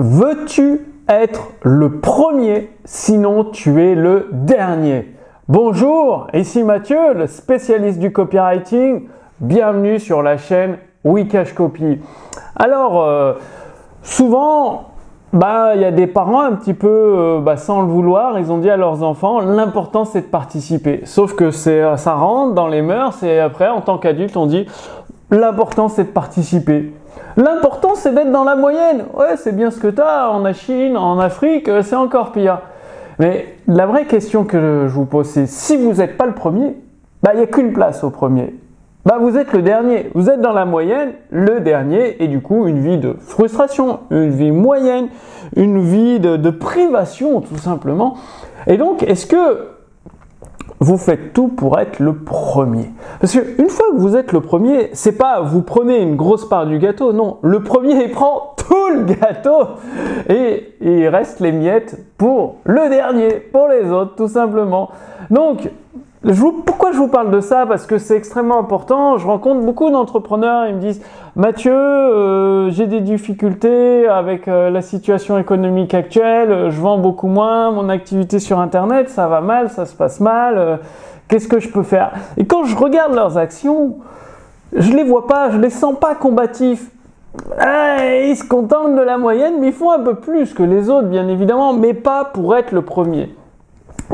[0.00, 5.12] Veux-tu être le premier, sinon tu es le dernier?
[5.48, 9.08] Bonjour, ici Mathieu, le spécialiste du copywriting.
[9.40, 11.98] Bienvenue sur la chaîne Wikash Copy.
[12.54, 13.32] Alors, euh,
[14.04, 14.84] souvent,
[15.32, 18.52] bah, il y a des parents un petit peu, euh, bah, sans le vouloir, ils
[18.52, 21.00] ont dit à leurs enfants, l'important c'est de participer.
[21.06, 24.64] Sauf que ça rentre dans les mœurs et après, en tant qu'adulte, on dit,
[25.30, 26.92] l'important c'est de participer.
[27.36, 29.04] L'important, c'est d'être dans la moyenne.
[29.16, 32.60] Ouais, c'est bien ce que tu as en Chine, en Afrique, euh, c'est encore pire.
[33.20, 36.76] Mais la vraie question que je vous pose, c'est si vous n'êtes pas le premier,
[37.22, 38.56] bah, il n'y a qu'une place au premier.
[39.04, 40.10] Bah, vous êtes le dernier.
[40.14, 44.30] Vous êtes dans la moyenne, le dernier, et du coup, une vie de frustration, une
[44.30, 45.08] vie moyenne,
[45.56, 48.16] une vie de, de privation, tout simplement.
[48.66, 49.68] Et donc, est-ce que
[50.80, 52.90] vous faites tout pour être le premier.
[53.20, 56.66] Parce qu'une fois que vous êtes le premier, c'est pas vous prenez une grosse part
[56.66, 57.38] du gâteau, non.
[57.42, 59.68] Le premier, il prend tout le gâteau
[60.28, 64.90] et il reste les miettes pour le dernier, pour les autres, tout simplement.
[65.30, 65.70] Donc,
[66.22, 67.66] pourquoi je vous parle de ça?
[67.66, 69.18] Parce que c'est extrêmement important.
[69.18, 71.00] Je rencontre beaucoup d'entrepreneurs, ils me disent
[71.36, 77.70] Mathieu, euh, j'ai des difficultés avec euh, la situation économique actuelle, je vends beaucoup moins,
[77.70, 80.76] mon activité sur Internet, ça va mal, ça se passe mal, euh,
[81.28, 82.10] qu'est-ce que je peux faire?
[82.36, 83.98] Et quand je regarde leurs actions,
[84.74, 86.90] je les vois pas, je les sens pas combatifs.
[87.60, 90.90] Ah, ils se contentent de la moyenne, mais ils font un peu plus que les
[90.90, 93.32] autres, bien évidemment, mais pas pour être le premier.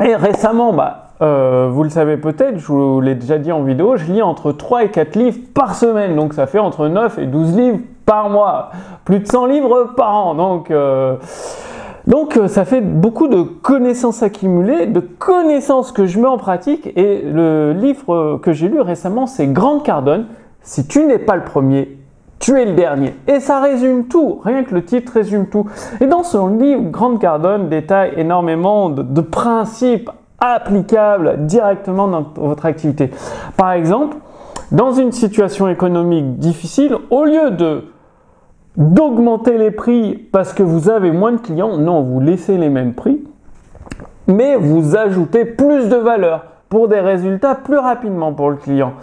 [0.02, 3.96] Et récemment, bah, euh, vous le savez peut-être, je vous l'ai déjà dit en vidéo,
[3.96, 7.26] je lis entre 3 et 4 livres par semaine, donc ça fait entre 9 et
[7.26, 8.70] 12 livres par mois,
[9.06, 11.16] plus de 100 livres par an, donc, euh,
[12.12, 17.22] euh, ça fait beaucoup de connaissances accumulées, de connaissances que je mets en pratique, et
[17.22, 20.26] le livre que j'ai lu récemment, c'est Grande Cardone,
[20.60, 21.96] si tu n'es pas le premier,
[22.38, 23.14] tu es le dernier.
[23.28, 25.64] Et ça résume tout, rien que le titre résume tout.
[26.02, 33.10] Et dans son livre, Grande Cardone détaille énormément de principes applicable directement dans votre activité.
[33.56, 34.16] Par exemple,
[34.72, 37.50] dans une situation économique difficile, au lieu
[38.76, 42.94] d'augmenter les prix parce que vous avez moins de clients, non, vous laissez les mêmes
[42.94, 43.22] prix,
[44.26, 48.94] mais vous ajoutez plus de valeur pour des résultats plus rapidement pour le client.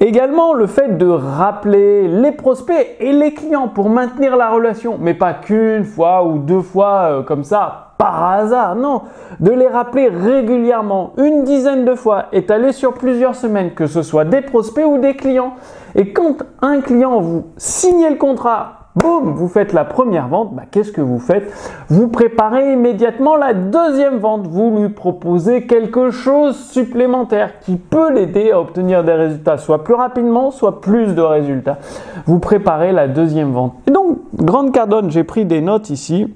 [0.00, 5.14] Également, le fait de rappeler les prospects et les clients pour maintenir la relation, mais
[5.14, 9.02] pas qu'une fois ou deux fois euh, comme ça, par hasard, non,
[9.38, 14.24] de les rappeler régulièrement, une dizaine de fois, étalé sur plusieurs semaines, que ce soit
[14.24, 15.54] des prospects ou des clients.
[15.94, 20.62] Et quand un client vous signe le contrat, boum, vous faites la première vente, bah,
[20.70, 21.52] qu'est-ce que vous faites?
[21.88, 28.52] Vous préparez immédiatement la deuxième vente, vous lui proposez quelque chose supplémentaire qui peut l'aider
[28.52, 31.78] à obtenir des résultats, soit plus rapidement, soit plus de résultats.
[32.26, 33.74] Vous préparez la deuxième vente.
[33.88, 36.32] Et donc, Grande Cardone, j'ai pris des notes ici.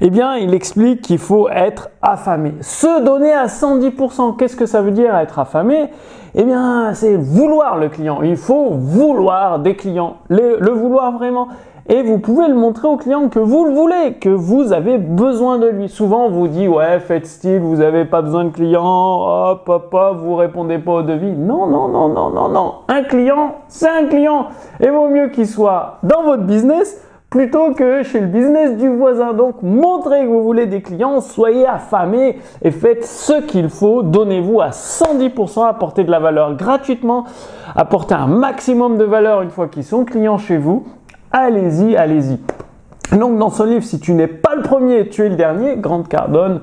[0.00, 2.54] Eh bien, il explique qu'il faut être affamé.
[2.60, 4.36] Se donner à 110%.
[4.36, 5.88] Qu'est-ce que ça veut dire être affamé?
[6.38, 8.20] Eh bien, c'est vouloir le client.
[8.22, 10.18] Il faut vouloir des clients.
[10.28, 11.48] Le, vouloir vraiment.
[11.88, 15.58] Et vous pouvez le montrer au client que vous le voulez, que vous avez besoin
[15.58, 15.88] de lui.
[15.88, 19.94] Souvent, on vous dit, ouais, faites style, vous n'avez pas besoin de clients, hop, hop,
[19.94, 21.32] hop, vous répondez pas au devis.
[21.32, 22.74] Non, non, non, non, non, non.
[22.88, 24.48] Un client, c'est un client.
[24.80, 27.02] Et vaut mieux qu'il soit dans votre business
[27.36, 29.34] plutôt que chez le business du voisin.
[29.34, 34.02] Donc montrez que vous voulez des clients, soyez affamés et faites ce qu'il faut.
[34.02, 37.24] Donnez-vous à 110%, apportez de la valeur gratuitement,
[37.74, 40.86] apportez un maximum de valeur une fois qu'ils sont clients chez vous.
[41.30, 42.38] Allez-y, allez-y.
[43.14, 46.08] Donc dans ce livre, si tu n'es pas le premier, tu es le dernier, Grande
[46.08, 46.62] Cardone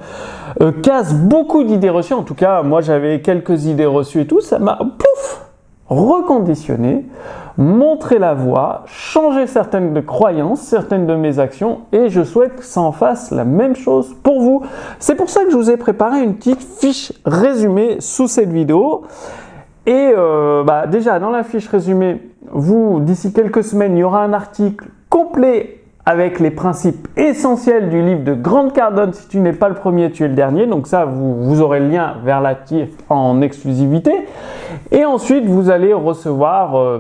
[0.60, 2.14] euh, casse beaucoup d'idées reçues.
[2.14, 5.46] En tout cas, moi j'avais quelques idées reçues et tout, ça m'a pouf
[5.88, 7.06] reconditionner,
[7.58, 12.64] montrer la voie, changer certaines de croyances, certaines de mes actions et je souhaite que
[12.66, 14.64] ça en fasse la même chose pour vous.
[15.00, 19.04] C'est pour ça que je vous ai préparé une petite fiche résumée sous cette vidéo.
[19.86, 22.22] Et euh, bah, déjà dans la fiche résumée,
[22.52, 28.02] vous d'ici quelques semaines, il y aura un article complet avec les principes essentiels du
[28.02, 29.14] livre de Grande Cardone.
[29.14, 30.68] Si tu n'es pas le premier, tu es le dernier.
[30.68, 34.12] Donc ça, vous, aurez le lien vers l'actif en exclusivité.
[34.92, 37.00] Et ensuite, vous allez recevoir euh,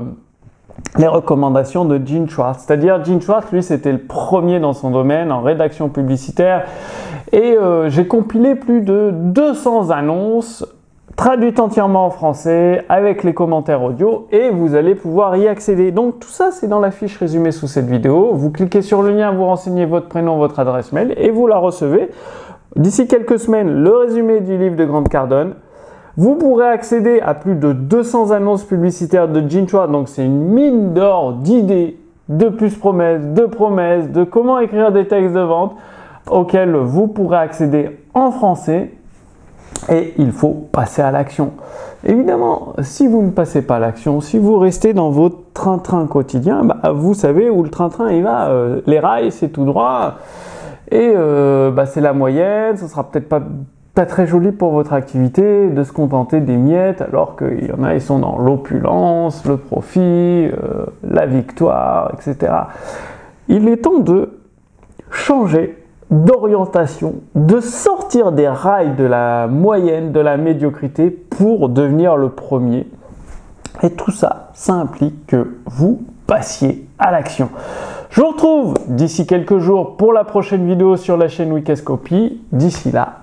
[0.97, 2.65] les recommandations de Gene Schwartz.
[2.65, 6.65] C'est-à-dire, Gene Schwartz, lui, c'était le premier dans son domaine en rédaction publicitaire.
[7.31, 10.65] Et euh, j'ai compilé plus de 200 annonces
[11.15, 15.91] traduite entièrement en français avec les commentaires audio et vous allez pouvoir y accéder.
[15.91, 18.31] Donc tout ça c'est dans la fiche résumée sous cette vidéo.
[18.33, 21.57] Vous cliquez sur le lien, vous renseignez votre prénom, votre adresse mail et vous la
[21.57, 22.09] recevez.
[22.75, 25.53] D'ici quelques semaines, le résumé du livre de Grande Cardone.
[26.15, 30.94] Vous pourrez accéder à plus de 200 annonces publicitaires de Gene donc c'est une mine
[30.94, 31.98] d'or d'idées
[32.30, 35.75] de plus promesses, de promesses, de comment écrire des textes de vente
[36.30, 38.92] auxquels vous pourrez accéder en français
[39.89, 41.54] et il faut passer à l'action.
[42.06, 46.63] Évidemment, si vous ne passez pas à l'action, si vous restez dans votre train-train quotidien,
[46.63, 48.50] bah, vous savez où le train-train il va.
[48.50, 50.16] Euh, les rails, c'est tout droit.
[50.92, 53.42] Et euh, bah, c'est la moyenne, ce sera peut-être pas,
[53.94, 57.84] pas très joli pour votre activité de se contenter des miettes alors qu'il y en
[57.84, 62.54] a, ils sont dans l'opulence, le profit, euh, la victoire, etc.
[63.50, 64.40] Il est temps de
[65.12, 65.78] changer
[66.10, 72.88] d'orientation, de sortir des rails de la moyenne, de la médiocrité pour devenir le premier.
[73.84, 77.50] Et tout ça, ça implique que vous passiez à l'action.
[78.10, 82.42] Je vous retrouve d'ici quelques jours pour la prochaine vidéo sur la chaîne Wikascopy.
[82.51, 83.22] D'ici là,